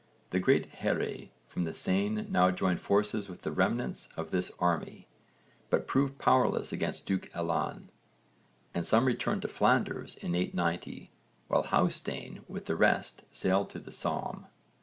[0.31, 5.07] The great here from the Seine now joined forces with the remnants of this army,
[5.69, 7.91] but proved powerless against Duke Alan,
[8.73, 11.11] and some returned to Flanders in 890,
[11.49, 14.47] while Hásteinn with the rest sailed to the Somme.